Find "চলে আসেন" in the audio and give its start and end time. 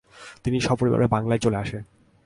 1.39-1.83